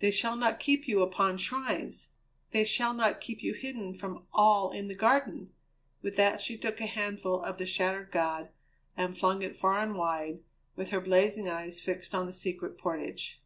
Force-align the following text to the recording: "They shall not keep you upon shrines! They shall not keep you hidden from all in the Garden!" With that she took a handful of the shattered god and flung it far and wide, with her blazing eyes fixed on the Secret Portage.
"They 0.00 0.10
shall 0.10 0.36
not 0.36 0.60
keep 0.60 0.86
you 0.86 1.00
upon 1.00 1.38
shrines! 1.38 2.08
They 2.50 2.62
shall 2.62 2.92
not 2.92 3.22
keep 3.22 3.42
you 3.42 3.54
hidden 3.54 3.94
from 3.94 4.26
all 4.30 4.70
in 4.70 4.88
the 4.88 4.94
Garden!" 4.94 5.50
With 6.02 6.16
that 6.16 6.42
she 6.42 6.58
took 6.58 6.78
a 6.78 6.84
handful 6.84 7.40
of 7.42 7.56
the 7.56 7.64
shattered 7.64 8.10
god 8.10 8.50
and 8.98 9.16
flung 9.16 9.40
it 9.40 9.56
far 9.56 9.78
and 9.78 9.94
wide, 9.96 10.40
with 10.76 10.90
her 10.90 11.00
blazing 11.00 11.48
eyes 11.48 11.80
fixed 11.80 12.14
on 12.14 12.26
the 12.26 12.34
Secret 12.34 12.76
Portage. 12.76 13.40